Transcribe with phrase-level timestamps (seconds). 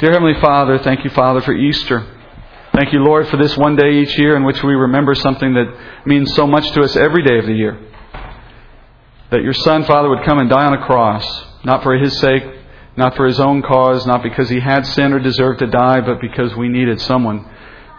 [0.00, 2.04] Dear Heavenly Father, thank you, Father, for Easter.
[2.72, 5.72] Thank you, Lord, for this one day each year in which we remember something that
[6.04, 7.78] means so much to us every day of the year.
[9.30, 11.24] That your Son, Father, would come and die on a cross,
[11.64, 12.42] not for his sake,
[12.96, 16.20] not for his own cause, not because he had sin or deserved to die, but
[16.20, 17.48] because we needed someone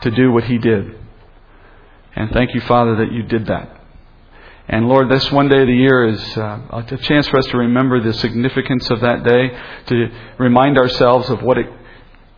[0.01, 0.99] to do what he did.
[2.13, 3.71] And thank you, Father, that you did that.
[4.67, 7.57] And Lord, this one day of the year is uh, a chance for us to
[7.57, 9.57] remember the significance of that day,
[9.87, 10.09] to
[10.39, 11.67] remind ourselves of what it,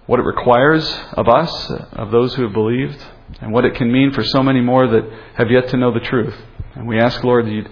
[0.08, 3.06] what it requires of us, of those who have believed,
[3.42, 5.04] and what it can mean for so many more that
[5.36, 6.36] have yet to know the truth.
[6.76, 7.66] And we ask, Lord, that you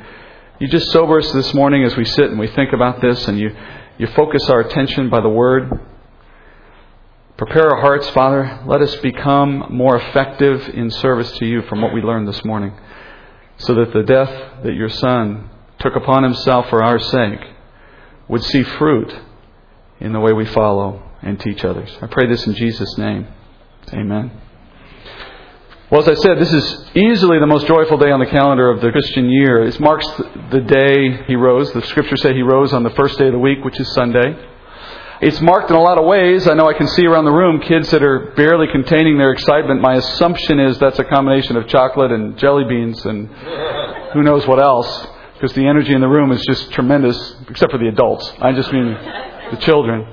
[0.58, 3.38] you just sober us this morning as we sit and we think about this, and
[3.38, 3.54] you,
[3.98, 5.70] you focus our attention by the Word.
[7.36, 8.62] Prepare our hearts, Father.
[8.66, 12.74] Let us become more effective in service to you from what we learned this morning
[13.58, 15.50] so that the death that your Son
[15.80, 17.42] took upon himself for our sake
[18.30, 19.14] would see fruit
[20.00, 21.90] in the way we follow and teach others.
[22.02, 23.28] I pray this in Jesus' name.
[23.92, 24.32] Amen.
[25.92, 28.82] Well, as I said, this is easily the most joyful day on the calendar of
[28.82, 29.64] the Christian year.
[29.66, 30.08] It marks
[30.52, 31.72] the day he rose.
[31.74, 34.36] The scriptures say he rose on the first day of the week, which is Sunday.
[35.22, 36.48] It's marked in a lot of ways.
[36.48, 39.80] I know I can see around the room kids that are barely containing their excitement.
[39.82, 43.30] My assumption is that's a combination of chocolate and jelly beans and
[44.14, 47.78] who knows what else, because the energy in the room is just tremendous, except for
[47.78, 48.32] the adults.
[48.42, 48.94] I just mean
[49.52, 50.06] the children.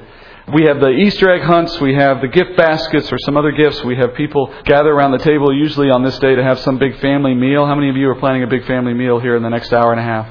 [0.48, 3.84] We have the Easter egg hunts, we have the gift baskets or some other gifts.
[3.84, 6.98] We have people gather around the table usually on this day to have some big
[6.98, 7.64] family meal.
[7.64, 9.92] How many of you are planning a big family meal here in the next hour
[9.92, 10.28] and a half?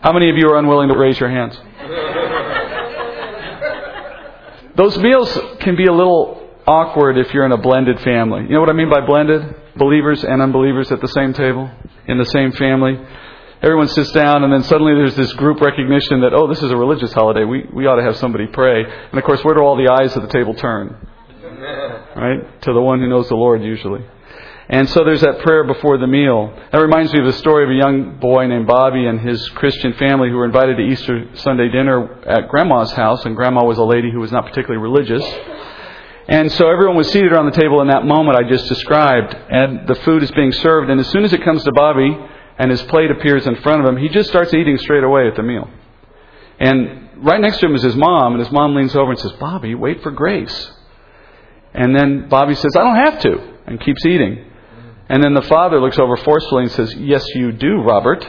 [0.00, 1.56] How many of you are unwilling to raise your hands?
[4.76, 8.42] Those meals can be a little awkward if you're in a blended family.
[8.42, 9.54] You know what I mean by blended?
[9.76, 11.70] Believers and unbelievers at the same table,
[12.06, 12.98] in the same family.
[13.60, 16.76] Everyone sits down, and then suddenly there's this group recognition that, oh, this is a
[16.76, 17.44] religious holiday.
[17.44, 18.84] We, we ought to have somebody pray.
[18.84, 21.08] And of course, where do all the eyes at the table turn?
[22.16, 22.62] Right?
[22.62, 24.04] To the one who knows the Lord, usually.
[24.68, 26.52] And so there's that prayer before the meal.
[26.72, 29.94] That reminds me of the story of a young boy named Bobby and his Christian
[29.94, 33.84] family who were invited to Easter Sunday dinner at Grandma's house, and Grandma was a
[33.84, 35.24] lady who was not particularly religious.
[36.28, 39.88] And so everyone was seated around the table in that moment I just described, and
[39.88, 42.16] the food is being served, and as soon as it comes to Bobby
[42.58, 45.36] and his plate appears in front of him, he just starts eating straight away at
[45.36, 45.70] the meal.
[46.58, 49.32] And right next to him is his mom, and his mom leans over and says,
[49.38, 50.72] Bobby, wait for grace.
[51.72, 54.44] And then Bobby says, I don't have to, and keeps eating.
[55.08, 58.26] And then the father looks over forcefully and says, Yes, you do, Robert.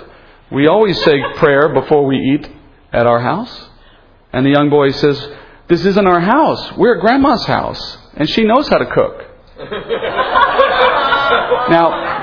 [0.52, 2.50] We always say prayer before we eat
[2.94, 3.70] at our house.
[4.32, 5.32] And the young boy says,
[5.68, 6.78] This isn't our house.
[6.78, 7.98] We're at Grandma's house.
[8.16, 9.26] And she knows how to cook.
[11.70, 12.19] now,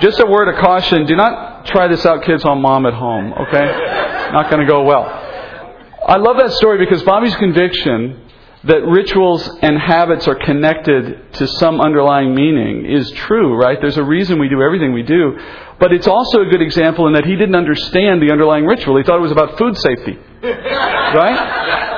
[0.00, 3.32] just a word of caution do not try this out, kids, on mom at home,
[3.32, 4.30] okay?
[4.32, 5.04] Not going to go well.
[5.04, 8.28] I love that story because Bobby's conviction
[8.64, 13.78] that rituals and habits are connected to some underlying meaning is true, right?
[13.80, 15.38] There's a reason we do everything we do.
[15.78, 18.98] But it's also a good example in that he didn't understand the underlying ritual.
[18.98, 20.18] He thought it was about food safety.
[20.42, 21.89] Right?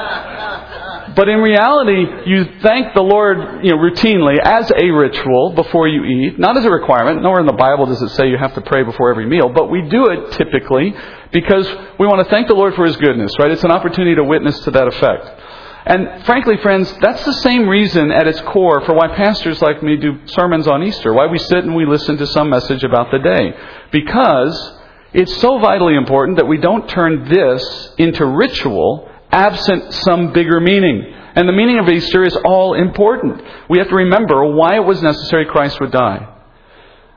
[1.15, 6.05] But in reality, you thank the Lord, you know, routinely as a ritual before you
[6.05, 7.23] eat, not as a requirement.
[7.23, 9.71] Nowhere in the Bible does it say you have to pray before every meal, but
[9.71, 10.95] we do it typically
[11.33, 11.69] because
[11.99, 13.51] we want to thank the Lord for His goodness, right?
[13.51, 15.41] It's an opportunity to witness to that effect.
[15.85, 19.97] And frankly, friends, that's the same reason at its core for why pastors like me
[19.97, 23.19] do sermons on Easter, why we sit and we listen to some message about the
[23.19, 23.53] day.
[23.91, 24.79] Because
[25.13, 31.15] it's so vitally important that we don't turn this into ritual absent some bigger meaning.
[31.35, 33.43] And the meaning of Easter is all important.
[33.69, 36.29] We have to remember why it was necessary Christ would die.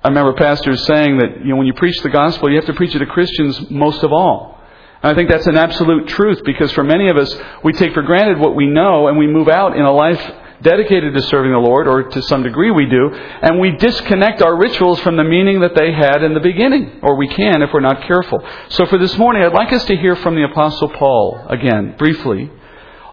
[0.04, 2.74] I remember pastors saying that you know, when you preach the gospel, you have to
[2.74, 4.62] preach it to Christians most of all.
[5.04, 8.04] And I think that's an absolute truth because for many of us, we take for
[8.04, 10.22] granted what we know and we move out in a life
[10.62, 14.58] dedicated to serving the Lord, or to some degree we do, and we disconnect our
[14.58, 17.80] rituals from the meaning that they had in the beginning, or we can if we're
[17.80, 18.42] not careful.
[18.70, 22.52] So for this morning, I'd like us to hear from the Apostle Paul again, briefly,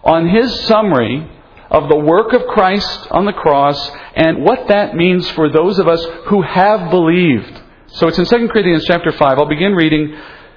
[0.04, 1.28] on his summary
[1.70, 5.88] of the work of Christ on the cross and what that means for those of
[5.88, 7.60] us who have believed.
[7.86, 9.38] So it's in 2 Corinthians chapter 5.
[9.38, 10.14] I'll begin reading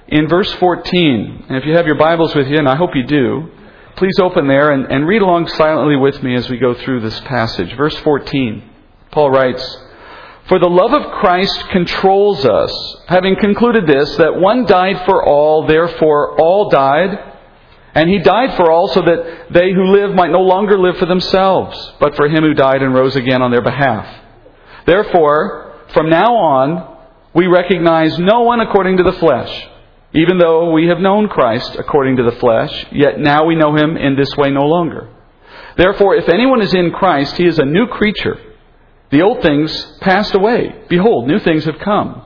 [0.08, 1.46] in verse 14.
[1.48, 3.50] And if you have your Bibles with you, and I hope you do,
[3.96, 7.18] please open there and, and read along silently with me as we go through this
[7.20, 7.74] passage.
[7.76, 8.70] Verse 14.
[9.10, 9.62] Paul writes,
[10.48, 15.66] For the love of Christ controls us, having concluded this, that one died for all,
[15.66, 17.32] therefore all died.
[17.94, 21.06] And he died for all so that they who live might no longer live for
[21.06, 24.22] themselves, but for him who died and rose again on their behalf.
[24.86, 26.98] Therefore, from now on,
[27.34, 29.68] we recognize no one according to the flesh.
[30.16, 33.96] Even though we have known Christ according to the flesh, yet now we know him
[33.96, 35.08] in this way no longer.
[35.76, 38.38] Therefore, if anyone is in Christ, he is a new creature.
[39.10, 40.84] The old things passed away.
[40.88, 42.22] Behold, new things have come.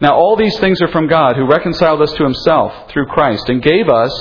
[0.00, 3.62] Now, all these things are from God, who reconciled us to himself through Christ and
[3.62, 4.12] gave us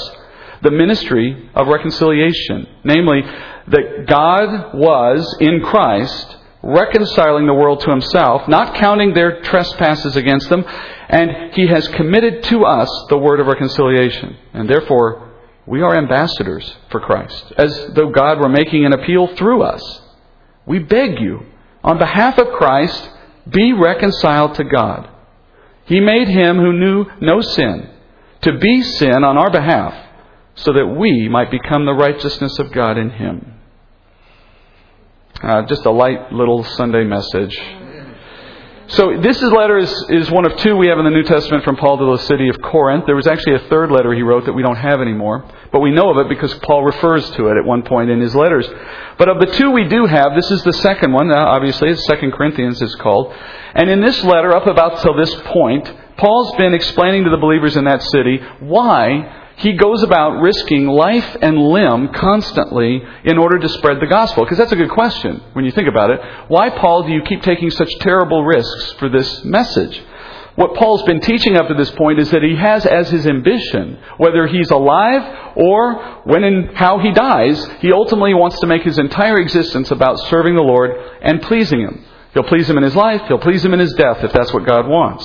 [0.62, 2.68] the ministry of reconciliation.
[2.84, 3.22] Namely,
[3.68, 10.50] that God was in Christ reconciling the world to himself, not counting their trespasses against
[10.50, 10.64] them,
[11.10, 14.38] and he has committed to us the word of reconciliation.
[14.54, 15.32] And therefore,
[15.66, 20.02] we are ambassadors for Christ, as though God were making an appeal through us.
[20.66, 21.46] We beg you,
[21.84, 23.10] on behalf of Christ,
[23.50, 25.10] be reconciled to God.
[25.86, 27.90] He made him who knew no sin
[28.42, 29.94] to be sin on our behalf,
[30.56, 33.53] so that we might become the righteousness of God in him.
[35.44, 37.54] Uh, just a light little Sunday message.
[38.88, 41.76] So this letter is, is one of two we have in the New Testament from
[41.76, 43.06] Paul to the city of Corinth.
[43.06, 45.44] There was actually a third letter he wrote that we don't have anymore,
[45.74, 48.34] but we know of it because Paul refers to it at one point in his
[48.34, 48.70] letters.
[49.18, 51.30] But of the two we do have, this is the second one.
[51.30, 53.34] Uh, obviously, it's Second Corinthians is called.
[53.76, 57.76] And in this letter, up about till this point, Paul's been explaining to the believers
[57.76, 63.70] in that city why he goes about risking life and limb constantly in order to
[63.70, 64.44] spread the gospel?
[64.44, 66.20] Because that's a good question when you think about it.
[66.50, 70.02] Why, Paul, do you keep taking such terrible risks for this message?
[70.56, 73.98] What Paul's been teaching up to this point is that he has as his ambition,
[74.18, 79.00] whether he's alive or when and how he dies, he ultimately wants to make his
[79.00, 80.92] entire existence about serving the Lord
[81.24, 82.06] and pleasing him.
[82.34, 84.66] He'll please him in his life, he'll please him in his death if that's what
[84.66, 85.24] God wants.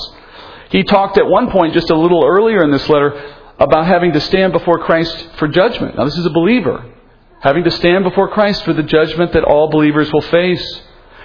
[0.70, 4.20] He talked at one point, just a little earlier in this letter, about having to
[4.20, 5.96] stand before Christ for judgment.
[5.96, 6.94] Now, this is a believer.
[7.40, 10.82] Having to stand before Christ for the judgment that all believers will face.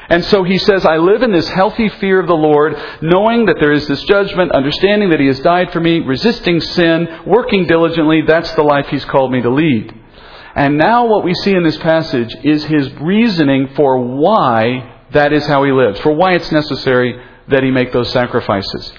[0.10, 3.58] And so he says, I live in this healthy fear of the Lord, knowing that
[3.60, 8.22] there is this judgment, understanding that he has died for me, resisting sin, working diligently.
[8.28, 9.94] That's the life he's called me to lead.
[10.56, 15.46] And now what we see in this passage is his reasoning for why that is
[15.46, 18.92] how he lives, for why it's necessary that he make those sacrifices.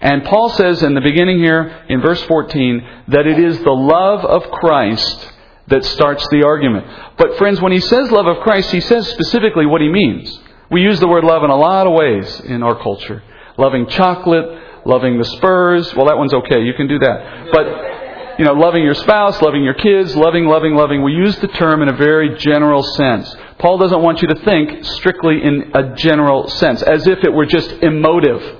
[0.00, 4.24] And Paul says in the beginning here, in verse 14, that it is the love
[4.24, 5.32] of Christ
[5.68, 6.86] that starts the argument.
[7.18, 10.38] But friends, when he says love of Christ, he says specifically what he means.
[10.70, 13.22] We use the word love in a lot of ways in our culture.
[13.58, 15.94] Loving chocolate, loving the Spurs.
[15.94, 16.62] Well, that one's okay.
[16.62, 17.50] You can do that.
[17.52, 21.02] But, you know, loving your spouse, loving your kids, loving, loving, loving.
[21.02, 23.34] We use the term in a very general sense.
[23.58, 27.46] Paul doesn't want you to think strictly in a general sense, as if it were
[27.46, 28.59] just emotive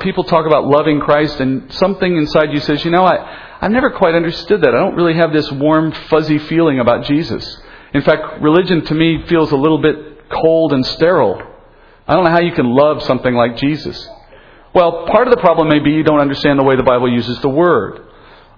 [0.00, 3.90] people talk about loving Christ, and something inside you says, you know, I, I've never
[3.90, 4.74] quite understood that.
[4.74, 7.60] I don't really have this warm, fuzzy feeling about Jesus.
[7.92, 11.40] In fact, religion to me feels a little bit cold and sterile.
[12.06, 14.08] I don't know how you can love something like Jesus.
[14.74, 17.40] Well, part of the problem may be you don't understand the way the Bible uses
[17.40, 18.00] the word.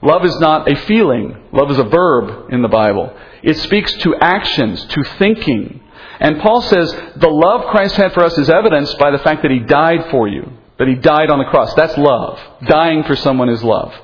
[0.03, 1.37] Love is not a feeling.
[1.53, 3.15] Love is a verb in the Bible.
[3.43, 5.83] It speaks to actions, to thinking.
[6.19, 9.50] And Paul says the love Christ had for us is evidenced by the fact that
[9.50, 10.50] he died for you.
[10.78, 11.75] That he died on the cross.
[11.75, 12.38] That's love.
[12.67, 13.94] Dying for someone is love.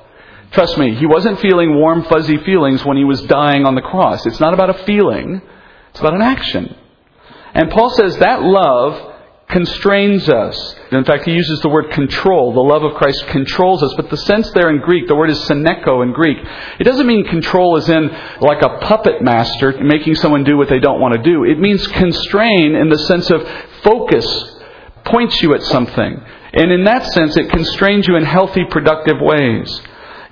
[0.51, 4.25] Trust me, he wasn't feeling warm, fuzzy feelings when he was dying on the cross.
[4.25, 5.41] It's not about a feeling,
[5.89, 6.75] it's about an action.
[7.55, 9.13] And Paul says that love
[9.49, 10.75] constrains us.
[10.91, 12.53] In fact, he uses the word control.
[12.53, 13.93] The love of Christ controls us.
[13.95, 16.37] But the sense there in Greek, the word is syneko in Greek.
[16.79, 18.09] It doesn't mean control as in
[18.41, 21.43] like a puppet master making someone do what they don't want to do.
[21.43, 23.47] It means constrain in the sense of
[23.83, 24.25] focus,
[25.05, 26.23] points you at something.
[26.53, 29.81] And in that sense, it constrains you in healthy, productive ways.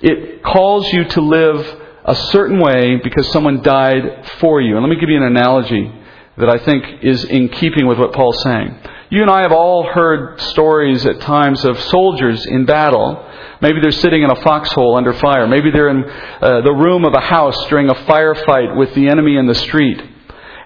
[0.00, 4.76] It calls you to live a certain way because someone died for you.
[4.76, 5.92] And let me give you an analogy
[6.38, 8.78] that I think is in keeping with what Paul's saying.
[9.10, 13.28] You and I have all heard stories at times of soldiers in battle.
[13.60, 15.46] Maybe they're sitting in a foxhole under fire.
[15.46, 19.36] Maybe they're in uh, the room of a house during a firefight with the enemy
[19.36, 20.00] in the street.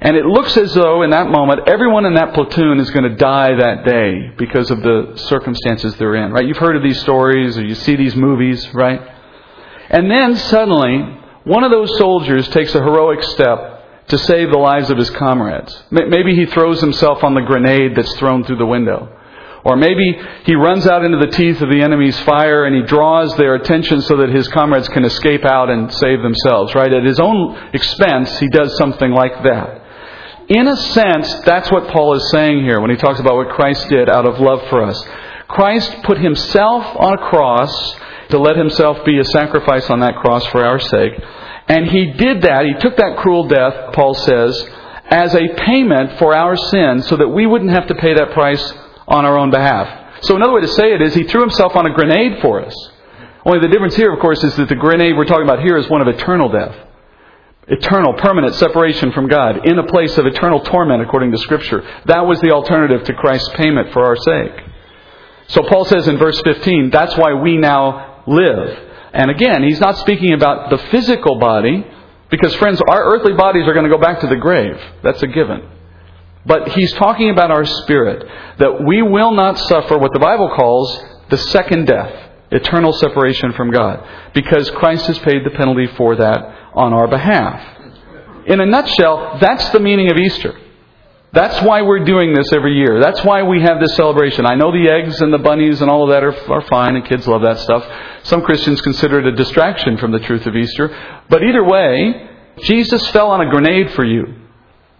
[0.00, 3.16] And it looks as though in that moment everyone in that platoon is going to
[3.16, 6.46] die that day because of the circumstances they're in, right?
[6.46, 9.00] You've heard of these stories or you see these movies, right?
[9.88, 14.90] And then suddenly, one of those soldiers takes a heroic step to save the lives
[14.90, 15.82] of his comrades.
[15.90, 19.08] Maybe he throws himself on the grenade that's thrown through the window.
[19.64, 23.36] Or maybe he runs out into the teeth of the enemy's fire and he draws
[23.36, 26.92] their attention so that his comrades can escape out and save themselves, right?
[26.92, 29.82] At his own expense, he does something like that.
[30.48, 33.88] In a sense, that's what Paul is saying here when he talks about what Christ
[33.88, 35.04] did out of love for us.
[35.48, 37.96] Christ put himself on a cross
[38.30, 41.12] to let himself be a sacrifice on that cross for our sake.
[41.68, 44.68] And he did that, he took that cruel death, Paul says,
[45.06, 48.72] as a payment for our sin so that we wouldn't have to pay that price
[49.08, 50.22] on our own behalf.
[50.22, 52.74] So another way to say it is he threw himself on a grenade for us.
[53.44, 55.88] Only the difference here, of course, is that the grenade we're talking about here is
[55.88, 56.74] one of eternal death.
[57.68, 61.82] Eternal, permanent separation from God in a place of eternal torment according to Scripture.
[62.04, 64.52] That was the alternative to Christ's payment for our sake.
[65.48, 68.78] So Paul says in verse 15, that's why we now live.
[69.12, 71.84] And again, he's not speaking about the physical body,
[72.30, 74.78] because friends, our earthly bodies are going to go back to the grave.
[75.02, 75.68] That's a given.
[76.44, 81.04] But he's talking about our spirit, that we will not suffer what the Bible calls
[81.30, 82.12] the second death,
[82.52, 87.76] eternal separation from God, because Christ has paid the penalty for that on our behalf.
[88.46, 90.60] In a nutshell, that's the meaning of Easter.
[91.32, 93.00] That's why we're doing this every year.
[93.00, 94.46] That's why we have this celebration.
[94.46, 97.04] I know the eggs and the bunnies and all of that are, are fine, and
[97.04, 97.84] kids love that stuff.
[98.22, 100.96] Some Christians consider it a distraction from the truth of Easter.
[101.28, 102.30] But either way,
[102.62, 104.24] Jesus fell on a grenade for you.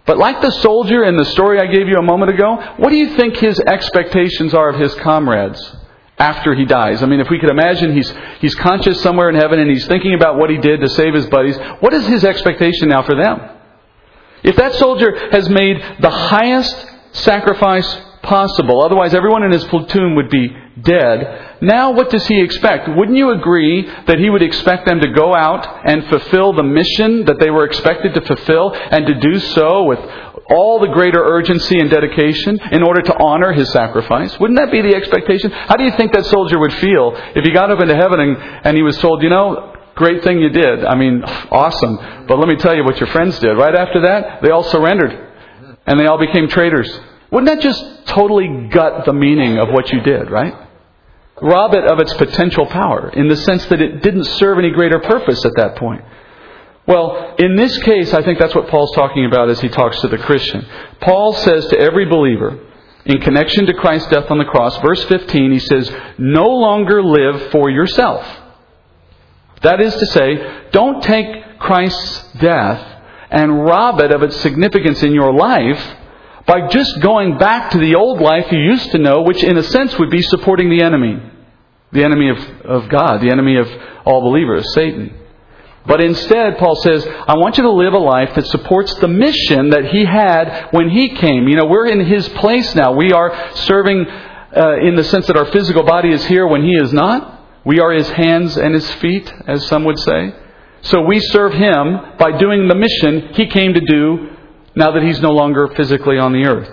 [0.05, 2.97] But like the soldier in the story I gave you a moment ago, what do
[2.97, 5.59] you think his expectations are of his comrades
[6.17, 7.03] after he dies?
[7.03, 10.13] I mean, if we could imagine he's, he's conscious somewhere in heaven and he's thinking
[10.13, 13.39] about what he did to save his buddies, what is his expectation now for them?
[14.43, 16.75] If that soldier has made the highest
[17.13, 22.89] sacrifice possible, otherwise everyone in his platoon would be dead, now what does he expect?
[22.89, 27.25] Wouldn't you agree that he would expect them to go out and fulfill the mission
[27.25, 29.99] that they were expected to fulfill and to do so with
[30.49, 34.37] all the greater urgency and dedication in order to honor his sacrifice?
[34.39, 35.51] Wouldn't that be the expectation?
[35.51, 38.37] How do you think that soldier would feel if he got up into heaven and,
[38.37, 40.85] and he was told, you know, great thing you did.
[40.85, 41.97] I mean, awesome.
[42.27, 43.53] But let me tell you what your friends did.
[43.53, 45.25] Right after that, they all surrendered.
[45.85, 46.89] And they all became traitors.
[47.31, 50.67] Wouldn't that just totally gut the meaning of what you did, right?
[51.41, 54.99] rob it of its potential power in the sense that it didn't serve any greater
[54.99, 56.03] purpose at that point.
[56.87, 60.07] Well, in this case, I think that's what Paul's talking about as he talks to
[60.07, 60.65] the Christian.
[61.01, 62.59] Paul says to every believer,
[63.05, 67.51] in connection to Christ's death on the cross, verse 15, he says, No longer live
[67.51, 68.25] for yourself.
[69.63, 73.01] That is to say, don't take Christ's death
[73.31, 75.97] and rob it of its significance in your life
[76.45, 79.63] by just going back to the old life you used to know, which in a
[79.63, 81.21] sense would be supporting the enemy.
[81.91, 83.67] The enemy of, of God, the enemy of
[84.05, 85.13] all believers, Satan.
[85.87, 89.69] But instead, Paul says, I want you to live a life that supports the mission
[89.69, 91.47] that he had when he came.
[91.47, 92.91] You know, we're in his place now.
[92.91, 96.73] We are serving uh, in the sense that our physical body is here when he
[96.75, 97.35] is not.
[97.63, 100.33] We are his hands and his feet, as some would say.
[100.81, 104.29] So we serve him by doing the mission he came to do
[104.75, 106.69] now that he's no longer physically on the earth.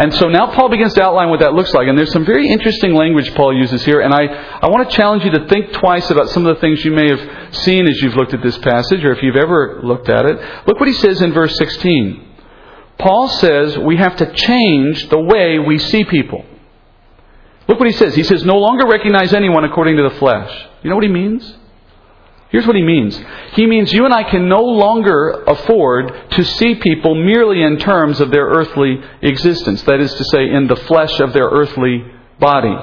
[0.00, 1.86] And so now Paul begins to outline what that looks like.
[1.86, 4.00] And there's some very interesting language Paul uses here.
[4.00, 4.22] And I,
[4.62, 7.10] I want to challenge you to think twice about some of the things you may
[7.10, 10.38] have seen as you've looked at this passage or if you've ever looked at it.
[10.66, 12.28] Look what he says in verse 16.
[12.98, 16.46] Paul says we have to change the way we see people.
[17.68, 18.14] Look what he says.
[18.14, 20.66] He says, no longer recognize anyone according to the flesh.
[20.82, 21.58] You know what he means?
[22.50, 23.20] Here's what he means.
[23.52, 28.20] He means you and I can no longer afford to see people merely in terms
[28.20, 29.82] of their earthly existence.
[29.82, 32.04] That is to say, in the flesh of their earthly
[32.40, 32.74] body.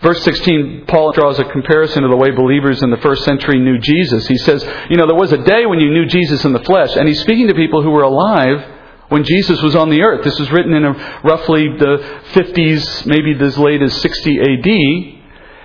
[0.00, 3.78] Verse 16, Paul draws a comparison to the way believers in the first century knew
[3.78, 4.28] Jesus.
[4.28, 6.94] He says, You know, there was a day when you knew Jesus in the flesh,
[6.94, 8.64] and he's speaking to people who were alive
[9.08, 10.22] when Jesus was on the earth.
[10.22, 10.84] This was written in
[11.24, 15.15] roughly the 50s, maybe as late as 60 AD.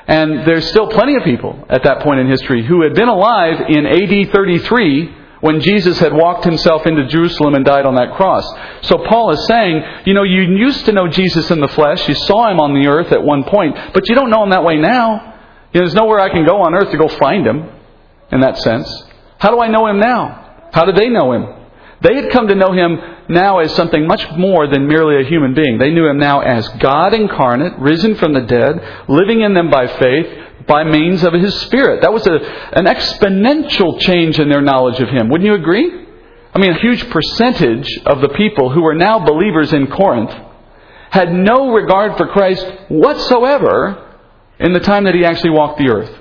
[0.07, 3.69] And there's still plenty of people at that point in history who had been alive
[3.69, 8.45] in AD 33 when Jesus had walked himself into Jerusalem and died on that cross.
[8.81, 12.15] So Paul is saying, you know, you used to know Jesus in the flesh, you
[12.15, 14.77] saw him on the earth at one point, but you don't know him that way
[14.77, 15.33] now.
[15.73, 17.69] You know, there's nowhere I can go on earth to go find him
[18.31, 18.87] in that sense.
[19.39, 20.69] How do I know him now?
[20.73, 21.47] How did they know him?
[22.01, 22.99] They had come to know him
[23.29, 25.77] now as something much more than merely a human being.
[25.77, 29.87] They knew him now as God incarnate, risen from the dead, living in them by
[29.87, 30.27] faith,
[30.67, 32.01] by means of his Spirit.
[32.01, 35.29] That was a, an exponential change in their knowledge of him.
[35.29, 36.05] Wouldn't you agree?
[36.53, 40.33] I mean, a huge percentage of the people who are now believers in Corinth
[41.09, 44.17] had no regard for Christ whatsoever
[44.59, 46.17] in the time that he actually walked the earth.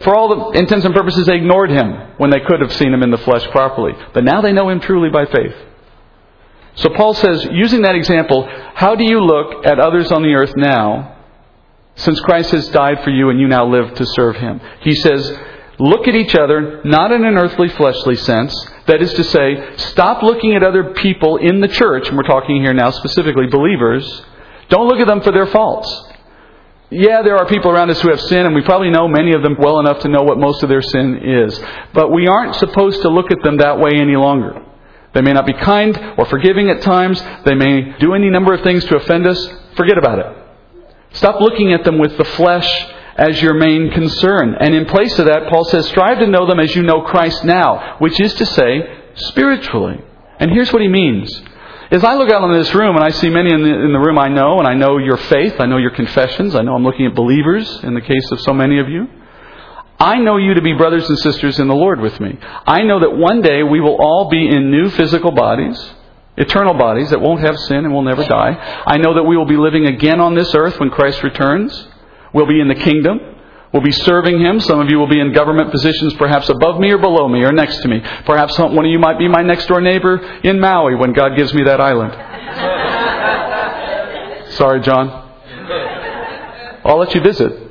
[0.00, 3.02] For all the intents and purposes, they ignored him when they could have seen him
[3.02, 3.92] in the flesh properly.
[4.14, 5.54] But now they know him truly by faith.
[6.78, 10.54] So Paul says, using that example, how do you look at others on the earth
[10.56, 11.16] now,
[11.96, 14.60] since Christ has died for you and you now live to serve him?
[14.80, 15.36] He says,
[15.80, 18.54] look at each other, not in an earthly, fleshly sense.
[18.86, 22.62] That is to say, stop looking at other people in the church, and we're talking
[22.62, 24.22] here now specifically believers.
[24.68, 26.04] Don't look at them for their faults.
[26.90, 29.42] Yeah, there are people around us who have sin, and we probably know many of
[29.42, 31.60] them well enough to know what most of their sin is.
[31.92, 34.64] But we aren't supposed to look at them that way any longer.
[35.14, 37.22] They may not be kind or forgiving at times.
[37.44, 39.48] They may do any number of things to offend us.
[39.76, 40.26] Forget about it.
[41.12, 42.68] Stop looking at them with the flesh
[43.16, 44.54] as your main concern.
[44.60, 47.44] And in place of that, Paul says, strive to know them as you know Christ
[47.44, 50.00] now, which is to say, spiritually.
[50.38, 51.42] And here's what he means.
[51.90, 53.98] As I look out in this room and I see many in the, in the
[53.98, 56.84] room I know, and I know your faith, I know your confessions, I know I'm
[56.84, 59.08] looking at believers in the case of so many of you.
[60.00, 62.38] I know you to be brothers and sisters in the Lord with me.
[62.66, 65.92] I know that one day we will all be in new physical bodies,
[66.36, 68.82] eternal bodies that won't have sin and will never die.
[68.86, 71.88] I know that we will be living again on this earth when Christ returns.
[72.32, 73.18] We'll be in the kingdom.
[73.72, 74.60] We'll be serving Him.
[74.60, 77.52] Some of you will be in government positions, perhaps above me or below me or
[77.52, 78.00] next to me.
[78.24, 81.52] Perhaps one of you might be my next door neighbor in Maui when God gives
[81.52, 82.12] me that island.
[84.52, 85.10] Sorry, John.
[86.84, 87.67] I'll let you visit.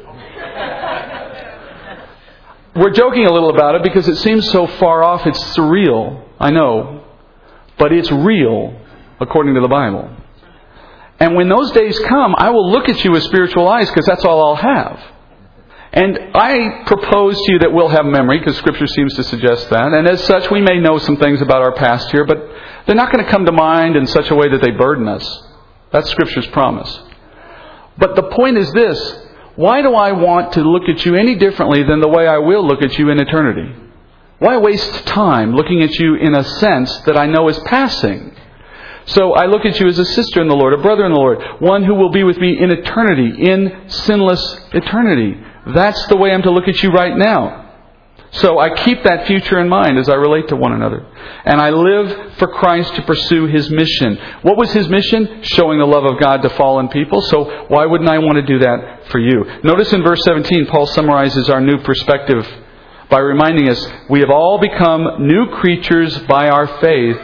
[2.78, 5.26] We're joking a little about it because it seems so far off.
[5.26, 6.24] It's surreal.
[6.40, 7.04] I know.
[7.80, 8.80] But it's real
[9.20, 10.16] according to the Bible.
[11.20, 14.24] And when those days come, I will look at you with spiritual eyes because that's
[14.24, 15.02] all I'll have.
[15.94, 19.94] And I propose to you that we'll have memory because Scripture seems to suggest that.
[19.94, 22.38] And as such, we may know some things about our past here, but
[22.86, 25.44] they're not going to come to mind in such a way that they burden us.
[25.92, 27.00] That's Scripture's promise.
[27.98, 29.27] But the point is this
[29.58, 32.66] why do I want to look at you any differently than the way I will
[32.66, 33.74] look at you in eternity?
[34.38, 38.36] Why waste time looking at you in a sense that I know is passing?
[39.08, 41.18] So I look at you as a sister in the Lord, a brother in the
[41.18, 45.34] Lord, one who will be with me in eternity, in sinless eternity.
[45.74, 47.67] That's the way I'm to look at you right now.
[48.32, 51.06] So I keep that future in mind as I relate to one another.
[51.46, 54.18] And I live for Christ to pursue His mission.
[54.42, 55.44] What was His mission?
[55.44, 57.22] Showing the love of God to fallen people.
[57.22, 59.46] So why wouldn't I want to do that for you?
[59.64, 62.46] Notice in verse 17, Paul summarizes our new perspective
[63.10, 67.18] by reminding us we have all become new creatures by our faith.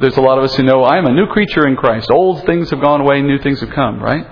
[0.00, 2.10] There's a lot of us who know I am a new creature in Christ.
[2.10, 4.26] Old things have gone away, new things have come, right?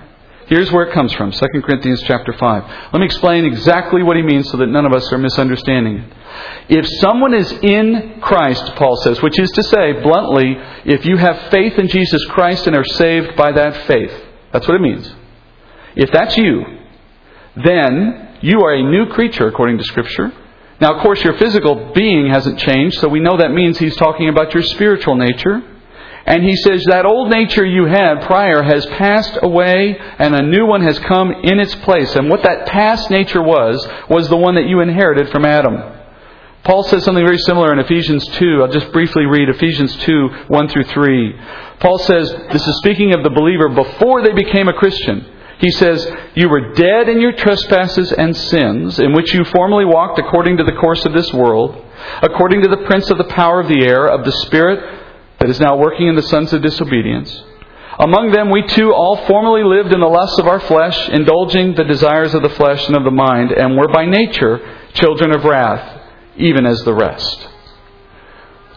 [0.47, 2.93] Here's where it comes from 2 Corinthians chapter 5.
[2.93, 6.13] Let me explain exactly what he means so that none of us are misunderstanding it.
[6.69, 11.51] If someone is in Christ, Paul says, which is to say, bluntly, if you have
[11.51, 14.11] faith in Jesus Christ and are saved by that faith,
[14.53, 15.13] that's what it means.
[15.97, 16.63] If that's you,
[17.57, 20.31] then you are a new creature according to Scripture.
[20.79, 24.29] Now, of course, your physical being hasn't changed, so we know that means he's talking
[24.29, 25.61] about your spiritual nature.
[26.27, 30.65] And he says that old nature you had prior has passed away and a new
[30.65, 32.13] one has come in its place.
[32.17, 35.93] And what that past nature was, was the one that you inherited from Adam.
[36.65, 38.61] Paul says something very similar in Ephesians 2.
[38.61, 41.39] I'll just briefly read Ephesians 2, 1 through 3.
[41.79, 45.33] Paul says, this is speaking of the believer before they became a Christian.
[45.59, 50.19] He says, You were dead in your trespasses and sins, in which you formerly walked
[50.19, 51.83] according to the course of this world,
[52.21, 55.05] according to the prince of the power of the air, of the spirit
[55.39, 57.43] that is now working in the sons of disobedience.
[57.99, 61.83] Among them we too all formerly lived in the lusts of our flesh, indulging the
[61.83, 64.59] desires of the flesh and of the mind, and were by nature
[64.93, 66.03] children of wrath,
[66.37, 67.47] even as the rest.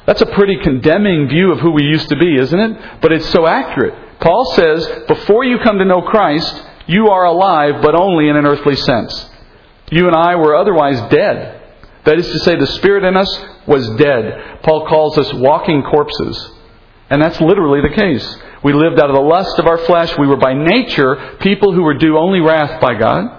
[0.07, 3.01] That's a pretty condemning view of who we used to be, isn't it?
[3.03, 3.94] But it's so accurate.
[4.20, 8.46] Paul says, before you come to know Christ, you are alive, but only in an
[8.46, 9.31] earthly sense.
[9.90, 11.60] You and I were otherwise dead.
[12.04, 14.60] That is to say, the spirit in us was dead.
[14.62, 16.52] Paul calls us walking corpses.
[17.10, 18.36] And that's literally the case.
[18.62, 20.16] We lived out of the lust of our flesh.
[20.16, 23.38] We were by nature people who were due only wrath by God.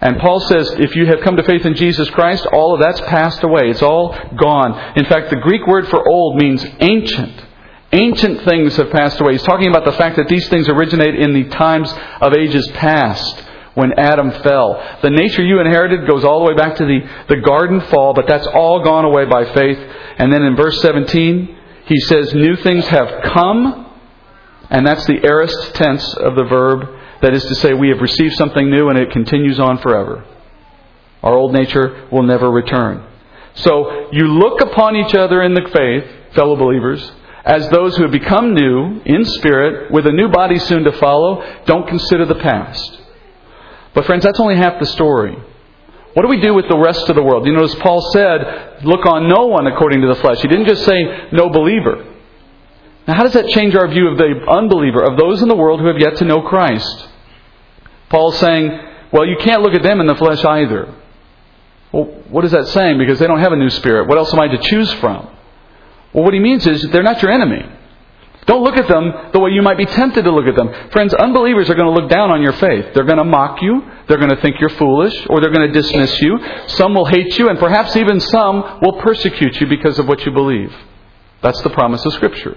[0.00, 3.00] And Paul says, if you have come to faith in Jesus Christ, all of that's
[3.00, 3.70] passed away.
[3.70, 4.96] It's all gone.
[4.96, 7.44] In fact, the Greek word for old means ancient.
[7.90, 9.32] Ancient things have passed away.
[9.32, 13.44] He's talking about the fact that these things originate in the times of ages past
[13.78, 14.98] when Adam fell.
[15.02, 18.26] The nature you inherited goes all the way back to the, the garden fall, but
[18.26, 19.78] that's all gone away by faith.
[20.18, 23.86] And then in verse 17, he says, New things have come,
[24.68, 26.88] and that's the aorist tense of the verb.
[27.22, 30.24] That is to say, we have received something new and it continues on forever.
[31.22, 33.06] Our old nature will never return.
[33.54, 37.12] So you look upon each other in the faith, fellow believers,
[37.44, 41.44] as those who have become new in spirit with a new body soon to follow.
[41.64, 43.02] Don't consider the past.
[43.98, 45.36] But, friends, that's only half the story.
[46.14, 47.44] What do we do with the rest of the world?
[47.44, 50.40] You notice Paul said, Look on no one according to the flesh.
[50.40, 52.06] He didn't just say, No believer.
[53.08, 55.80] Now, how does that change our view of the unbeliever, of those in the world
[55.80, 57.08] who have yet to know Christ?
[58.08, 58.70] Paul's saying,
[59.10, 60.94] Well, you can't look at them in the flesh either.
[61.90, 62.98] Well, what is that saying?
[62.98, 64.06] Because they don't have a new spirit.
[64.06, 65.24] What else am I to choose from?
[66.12, 67.68] Well, what he means is they're not your enemy.
[68.46, 70.72] Don't look at them the way you might be tempted to look at them.
[70.90, 72.94] Friends, unbelievers are going to look down on your faith.
[72.94, 73.82] They're going to mock you.
[74.08, 76.38] They're going to think you're foolish, or they're going to dismiss you.
[76.68, 80.32] Some will hate you, and perhaps even some will persecute you because of what you
[80.32, 80.74] believe.
[81.42, 82.56] That's the promise of Scripture.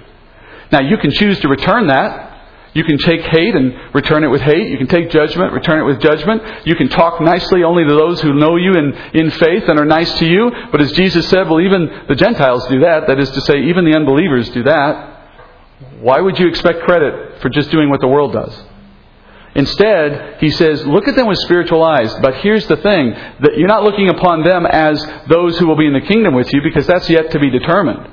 [0.71, 2.29] Now, you can choose to return that.
[2.73, 4.69] You can take hate and return it with hate.
[4.69, 6.65] You can take judgment, return it with judgment.
[6.65, 9.85] You can talk nicely only to those who know you in, in faith and are
[9.85, 10.49] nice to you.
[10.71, 13.07] But as Jesus said, well, even the Gentiles do that.
[13.07, 15.20] That is to say, even the unbelievers do that.
[16.01, 18.63] Why would you expect credit for just doing what the world does?
[19.53, 22.13] Instead, he says, look at them with spiritual eyes.
[22.21, 25.87] But here's the thing that you're not looking upon them as those who will be
[25.87, 28.09] in the kingdom with you because that's yet to be determined.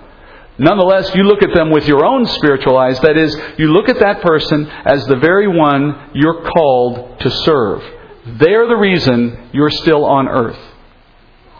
[0.59, 2.98] Nonetheless, you look at them with your own spiritual eyes.
[3.00, 7.83] That is, you look at that person as the very one you're called to serve.
[8.40, 10.59] They're the reason you're still on earth.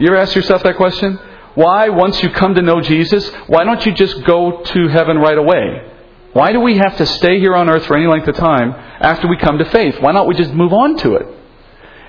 [0.01, 1.19] You ever ask yourself that question?
[1.55, 5.39] Why, once you come to know Jesus, why don't you just go to heaven right
[5.39, 5.93] away?
[6.33, 9.29] Why do we have to stay here on earth for any length of time after
[9.29, 9.97] we come to faith?
[10.01, 11.27] Why not we just move on to it?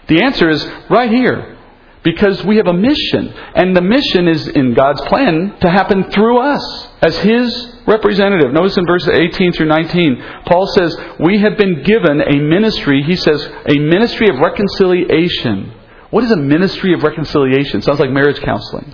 [0.08, 1.58] The answer is right here.
[2.02, 3.34] Because we have a mission.
[3.56, 8.54] And the mission is in God's plan to happen through us as His representative.
[8.54, 13.18] Notice in verses 18 through 19, Paul says, We have been given a ministry, he
[13.18, 15.74] says, a ministry of reconciliation.
[16.10, 17.82] What is a ministry of reconciliation?
[17.82, 18.94] Sounds like marriage counseling.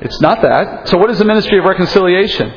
[0.00, 0.88] It's not that.
[0.88, 2.52] So, what is the ministry of reconciliation?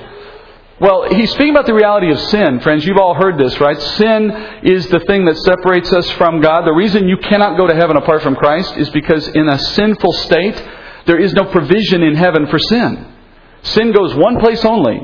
[0.79, 2.85] Well, he's speaking about the reality of sin, friends.
[2.85, 3.79] You've all heard this, right?
[3.81, 4.31] Sin
[4.63, 6.65] is the thing that separates us from God.
[6.65, 10.13] The reason you cannot go to heaven apart from Christ is because in a sinful
[10.13, 10.55] state,
[11.05, 13.13] there is no provision in heaven for sin.
[13.61, 15.01] Sin goes one place only.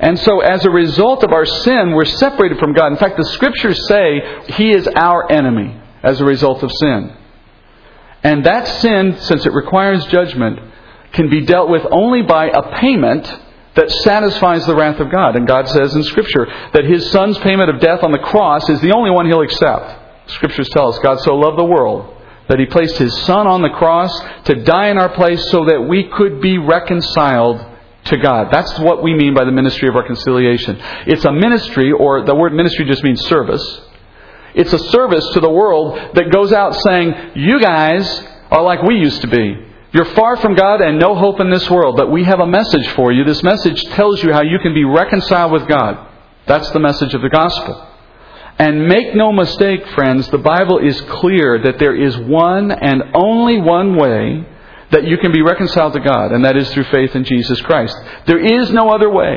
[0.00, 2.88] And so, as a result of our sin, we're separated from God.
[2.88, 7.16] In fact, the scriptures say He is our enemy as a result of sin.
[8.22, 10.60] And that sin, since it requires judgment,
[11.12, 13.26] can be dealt with only by a payment
[13.76, 15.36] that satisfies the wrath of God.
[15.36, 18.80] And God says in Scripture that His Son's payment of death on the cross is
[18.80, 20.30] the only one He'll accept.
[20.32, 22.14] Scriptures tell us God so loved the world
[22.48, 24.12] that He placed His Son on the cross
[24.44, 27.64] to die in our place so that we could be reconciled
[28.04, 28.48] to God.
[28.52, 30.78] That's what we mean by the ministry of reconciliation.
[31.06, 33.80] It's a ministry, or the word ministry just means service.
[34.54, 38.96] It's a service to the world that goes out saying, You guys are like we
[38.96, 39.65] used to be.
[39.92, 42.88] You're far from God and no hope in this world, but we have a message
[42.88, 43.24] for you.
[43.24, 46.08] This message tells you how you can be reconciled with God.
[46.46, 47.86] That's the message of the gospel.
[48.58, 53.60] And make no mistake, friends, the Bible is clear that there is one and only
[53.60, 54.46] one way
[54.90, 57.96] that you can be reconciled to God, and that is through faith in Jesus Christ.
[58.26, 59.36] There is no other way.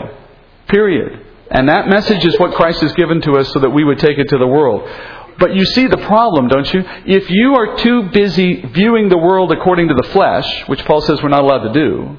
[0.68, 1.26] Period.
[1.52, 4.20] And that message is what Christ has given to us so that we would take
[4.20, 4.88] it to the world.
[5.39, 6.84] But you see the problem, don't you?
[7.06, 11.21] If you are too busy viewing the world according to the flesh, which Paul says
[11.23, 12.17] we're not allowed to do,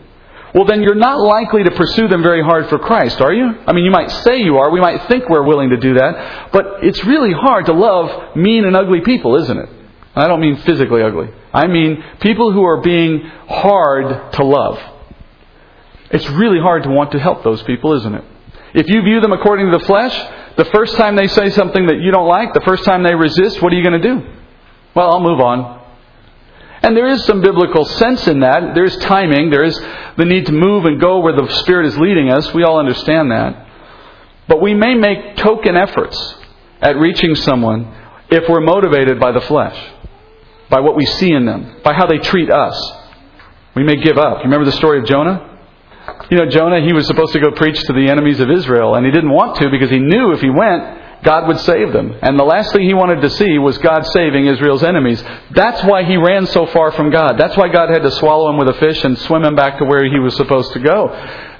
[0.54, 3.46] well, then you're not likely to pursue them very hard for Christ, are you?
[3.66, 4.70] I mean, you might say you are.
[4.70, 6.50] We might think we're willing to do that.
[6.52, 9.68] But it's really hard to love mean and ugly people, isn't it?
[10.16, 11.28] I don't mean physically ugly.
[11.52, 14.80] I mean people who are being hard to love.
[16.10, 18.24] It's really hard to want to help those people, isn't it?
[18.74, 20.16] If you view them according to the flesh,
[20.56, 23.62] the first time they say something that you don't like, the first time they resist,
[23.62, 24.26] what are you going to do?
[24.94, 25.80] Well, I'll move on.
[26.82, 28.74] And there is some biblical sense in that.
[28.74, 29.50] There's timing.
[29.50, 29.78] There is
[30.16, 32.52] the need to move and go where the Spirit is leading us.
[32.54, 33.66] We all understand that.
[34.48, 36.36] But we may make token efforts
[36.80, 37.94] at reaching someone
[38.30, 39.76] if we're motivated by the flesh,
[40.70, 42.92] by what we see in them, by how they treat us.
[43.74, 44.38] We may give up.
[44.38, 45.49] You remember the story of Jonah?
[46.28, 49.06] You know, Jonah, he was supposed to go preach to the enemies of Israel, and
[49.06, 52.14] he didn't want to because he knew if he went, God would save them.
[52.22, 55.22] And the last thing he wanted to see was God saving Israel's enemies.
[55.50, 57.38] That's why he ran so far from God.
[57.38, 59.84] That's why God had to swallow him with a fish and swim him back to
[59.84, 61.08] where he was supposed to go.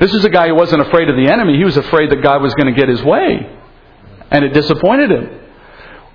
[0.01, 1.59] This is a guy who wasn't afraid of the enemy.
[1.59, 3.59] He was afraid that God was going to get his way.
[4.31, 5.41] And it disappointed him.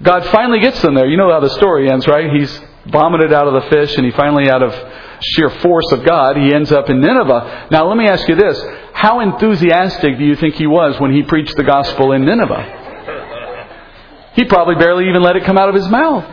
[0.01, 1.07] God finally gets them there.
[1.07, 2.33] You know how the story ends, right?
[2.33, 4.73] He's vomited out of the fish and he finally out of
[5.21, 7.67] sheer force of God, he ends up in Nineveh.
[7.71, 8.61] Now, let me ask you this.
[8.93, 12.83] How enthusiastic do you think he was when he preached the gospel in Nineveh?
[14.35, 16.25] He probably barely even let it come out of his mouth.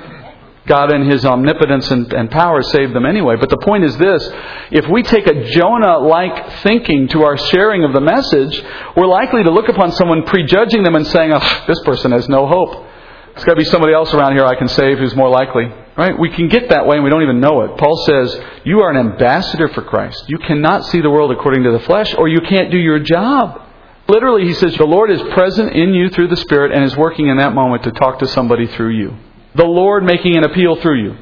[0.65, 3.35] God, in his omnipotence and, and power, saved them anyway.
[3.39, 4.29] But the point is this
[4.71, 8.63] if we take a Jonah like thinking to our sharing of the message,
[8.97, 12.47] we're likely to look upon someone prejudging them and saying, oh, this person has no
[12.47, 12.87] hope.
[13.35, 15.65] There's got to be somebody else around here I can save who's more likely.
[15.97, 16.19] Right?
[16.19, 17.77] We can get that way and we don't even know it.
[17.77, 20.25] Paul says, You are an ambassador for Christ.
[20.27, 23.61] You cannot see the world according to the flesh, or you can't do your job.
[24.09, 27.29] Literally, he says, The Lord is present in you through the Spirit and is working
[27.29, 29.17] in that moment to talk to somebody through you.
[29.55, 31.17] The Lord making an appeal through you.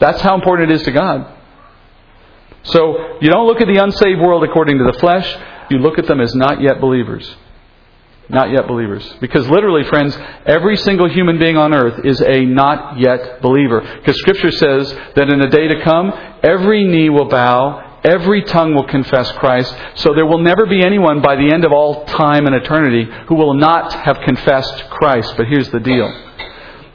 [0.00, 1.32] That's how important it is to God.
[2.64, 5.36] So, you don't look at the unsaved world according to the flesh,
[5.70, 7.36] you look at them as not yet believers.
[8.28, 9.06] Not yet believers.
[9.20, 13.80] Because literally, friends, every single human being on earth is a not yet believer.
[13.80, 18.74] Because Scripture says that in a day to come, every knee will bow Every tongue
[18.74, 19.74] will confess Christ.
[19.94, 23.34] So there will never be anyone by the end of all time and eternity who
[23.34, 25.34] will not have confessed Christ.
[25.38, 26.12] But here's the deal.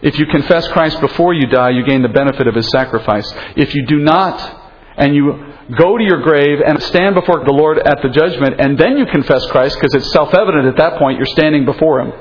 [0.04, 3.28] If you confess Christ before you die, you gain the benefit of his sacrifice.
[3.56, 4.58] If you do not,
[4.98, 8.78] and you go to your grave and stand before the Lord at the judgment, and
[8.78, 12.14] then you confess Christ, because it's self evident at that point you're standing before him.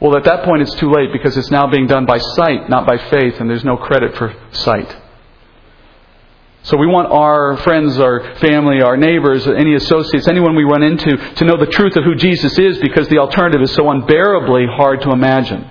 [0.00, 2.86] Well, at that point it's too late because it's now being done by sight, not
[2.86, 4.96] by faith, and there's no credit for sight.
[6.62, 11.16] So we want our friends, our family, our neighbors, any associates, anyone we run into
[11.16, 15.00] to know the truth of who Jesus is because the alternative is so unbearably hard
[15.02, 15.68] to imagine.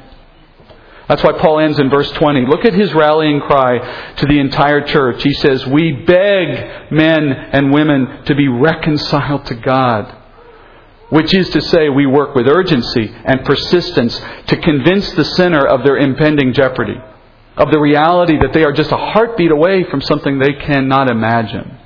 [1.09, 2.45] That's why Paul ends in verse 20.
[2.45, 5.23] Look at his rallying cry to the entire church.
[5.23, 10.15] He says, We beg men and women to be reconciled to God.
[11.09, 15.83] Which is to say, we work with urgency and persistence to convince the sinner of
[15.83, 17.01] their impending jeopardy,
[17.57, 21.79] of the reality that they are just a heartbeat away from something they cannot imagine.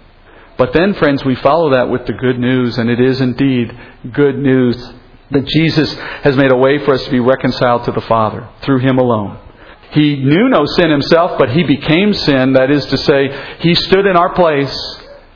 [0.58, 3.72] But then, friends, we follow that with the good news, and it is indeed
[4.12, 4.94] good news
[5.34, 8.80] that Jesus has made a way for us to be reconciled to the Father through
[8.80, 9.40] Him alone.
[9.92, 12.54] He knew no sin himself, but He became sin.
[12.54, 14.76] That is to say, He stood in our place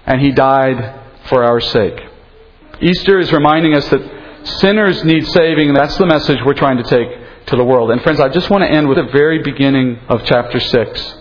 [0.05, 1.99] and He died for our sake.
[2.81, 4.01] Easter is reminding us that
[4.59, 7.91] sinners need saving, that's the message we're trying to take to the world.
[7.91, 11.15] And friends, I just want to end with the very beginning of chapter 6.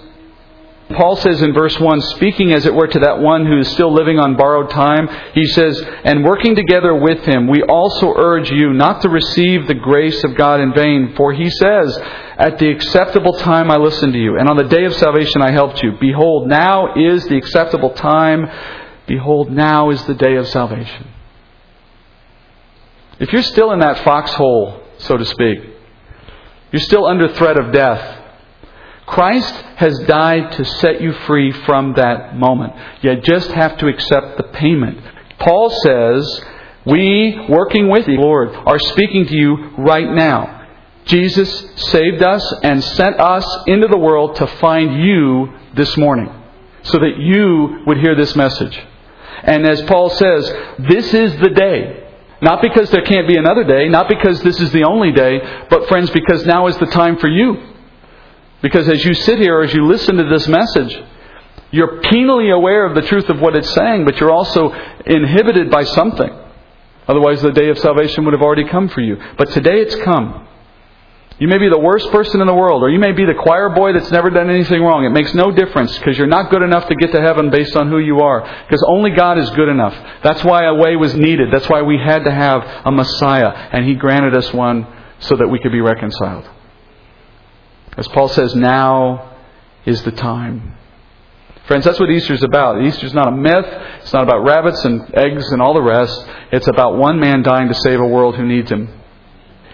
[0.94, 3.92] Paul says in verse 1, speaking as it were to that one who is still
[3.92, 8.72] living on borrowed time, he says, And working together with him, we also urge you
[8.72, 11.14] not to receive the grace of God in vain.
[11.16, 11.98] For he says,
[12.38, 15.50] At the acceptable time I listened to you, and on the day of salvation I
[15.50, 15.92] helped you.
[15.98, 18.48] Behold, now is the acceptable time.
[19.08, 21.08] Behold, now is the day of salvation.
[23.18, 25.64] If you're still in that foxhole, so to speak,
[26.70, 28.15] you're still under threat of death,
[29.06, 32.72] Christ has died to set you free from that moment.
[33.02, 35.00] You just have to accept the payment.
[35.38, 36.44] Paul says,
[36.84, 40.66] We, working with the Lord, are speaking to you right now.
[41.04, 41.48] Jesus
[41.90, 46.32] saved us and sent us into the world to find you this morning
[46.82, 48.76] so that you would hear this message.
[49.44, 52.02] And as Paul says, this is the day.
[52.42, 55.40] Not because there can't be another day, not because this is the only day,
[55.70, 57.75] but friends, because now is the time for you.
[58.62, 61.02] Because as you sit here, as you listen to this message,
[61.70, 64.72] you're keenly aware of the truth of what it's saying, but you're also
[65.04, 66.30] inhibited by something.
[67.08, 69.16] Otherwise, the day of salvation would have already come for you.
[69.36, 70.46] But today it's come.
[71.38, 73.68] You may be the worst person in the world, or you may be the choir
[73.68, 75.04] boy that's never done anything wrong.
[75.04, 77.90] It makes no difference because you're not good enough to get to heaven based on
[77.90, 78.40] who you are.
[78.66, 79.94] Because only God is good enough.
[80.22, 81.52] That's why a way was needed.
[81.52, 84.86] That's why we had to have a Messiah, and He granted us one
[85.18, 86.48] so that we could be reconciled.
[87.96, 89.36] As Paul says, now
[89.84, 90.76] is the time.
[91.66, 92.82] Friends, that's what Easter is about.
[92.82, 93.66] Easter is not a myth.
[94.00, 96.26] It's not about rabbits and eggs and all the rest.
[96.52, 98.88] It's about one man dying to save a world who needs him.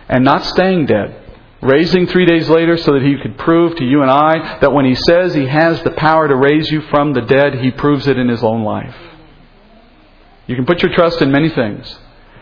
[0.08, 1.18] And not staying dead.
[1.60, 4.84] Raising three days later so that he could prove to you and I that when
[4.84, 8.18] he says he has the power to raise you from the dead, he proves it
[8.18, 8.96] in his own life.
[10.46, 11.98] You can put your trust in many things,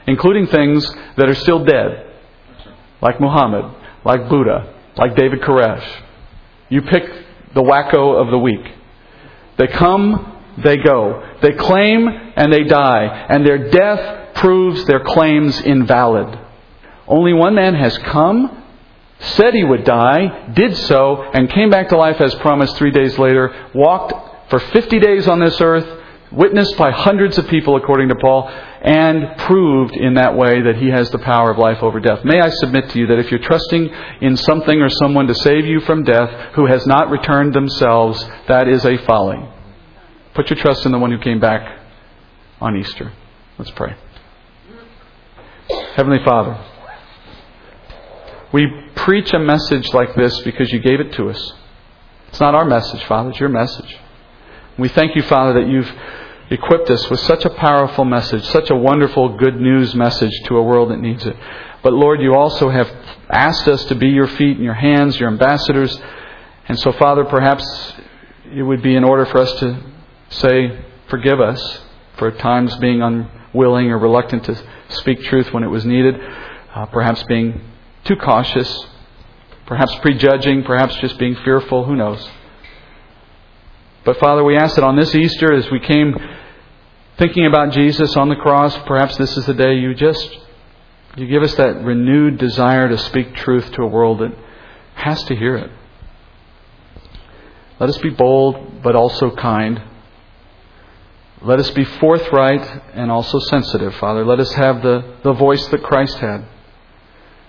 [0.07, 2.07] including things that are still dead,
[3.03, 3.65] like Muhammad,
[4.05, 6.03] like Buddha, like David Koresh.
[6.69, 7.05] You pick
[7.55, 8.65] the wacko of the week.
[9.59, 11.37] They come, they go.
[11.43, 16.39] They claim and they die, and their death proves their claims invalid.
[17.07, 18.65] Only one man has come,
[19.19, 23.19] said he would die, did so, and came back to life as promised three days
[23.19, 26.00] later, walked for 50 days on this earth,
[26.33, 28.49] witnessed by hundreds of people, according to Paul,
[28.83, 32.25] and proved in that way that he has the power of life over death.
[32.25, 33.91] May I submit to you that if you're trusting
[34.21, 38.69] in something or someone to save you from death who has not returned themselves, that
[38.69, 39.39] is a folly.
[40.35, 41.81] Put your trust in the one who came back
[42.61, 43.13] on Easter.
[43.59, 43.97] Let's pray.
[45.95, 46.65] Heavenly Father,
[48.53, 51.53] we preach a message like this because you gave it to us.
[52.29, 53.99] It's not our message, Father, it's your message.
[54.79, 55.93] We thank you, Father, that you've
[56.51, 60.63] equipped us with such a powerful message, such a wonderful good news message to a
[60.63, 61.37] world that needs it.
[61.83, 62.91] But Lord, you also have
[63.31, 65.99] asked us to be your feet and your hands, your ambassadors.
[66.69, 67.65] And so, Father, perhaps
[68.53, 69.83] it would be in order for us to
[70.31, 71.83] say, Forgive us
[72.19, 76.15] for times being unwilling or reluctant to speak truth when it was needed,
[76.75, 77.61] uh, perhaps being
[78.05, 78.87] too cautious,
[79.67, 82.29] perhaps prejudging, perhaps just being fearful, who knows.
[84.05, 86.17] But Father, we ask that on this Easter, as we came
[87.21, 90.39] thinking about Jesus on the cross, perhaps this is the day you just
[91.17, 94.33] you give us that renewed desire to speak truth to a world that
[94.95, 95.71] has to hear it.
[97.79, 99.83] Let us be bold, but also kind.
[101.43, 104.25] Let us be forthright and also sensitive, Father.
[104.25, 106.47] Let us have the, the voice that Christ had,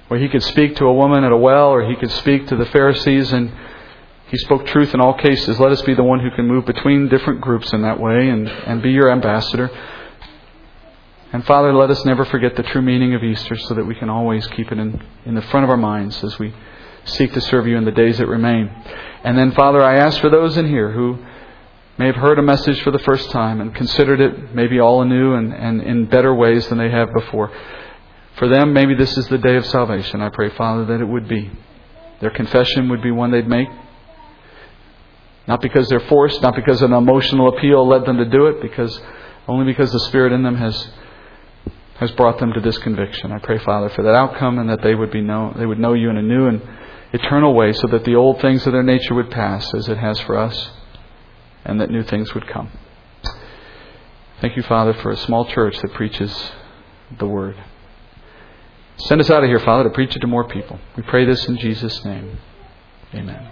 [0.10, 2.58] where he could speak to a woman at a well, or he could speak to
[2.58, 3.54] the Pharisees, and
[4.32, 5.60] he spoke truth in all cases.
[5.60, 8.48] Let us be the one who can move between different groups in that way and,
[8.48, 9.70] and be your ambassador.
[11.34, 14.10] And Father, let us never forget the true meaning of Easter so that we can
[14.10, 16.54] always keep it in, in the front of our minds as we
[17.04, 18.70] seek to serve you in the days that remain.
[19.26, 21.18] And then, Father, I ask for those in here who
[21.98, 25.34] may have heard a message for the first time and considered it maybe all anew
[25.34, 27.52] and, and in better ways than they have before.
[28.38, 30.22] For them, maybe this is the day of salvation.
[30.22, 31.52] I pray, Father, that it would be.
[32.22, 33.68] Their confession would be one they'd make.
[35.52, 39.02] Not because they're forced, not because an emotional appeal led them to do it, because
[39.50, 40.92] only because the Spirit in them has
[41.96, 43.34] has brought them to this conviction.
[43.34, 45.92] I pray, Father, for that outcome and that they would be know they would know
[45.92, 46.62] you in a new and
[47.12, 50.18] eternal way so that the old things of their nature would pass as it has
[50.22, 50.72] for us
[51.66, 52.72] and that new things would come.
[54.40, 56.34] Thank you, Father, for a small church that preaches
[57.20, 57.62] the word.
[58.96, 60.80] Send us out of here, Father, to preach it to more people.
[60.96, 62.40] We pray this in Jesus' name.
[63.14, 63.51] Amen.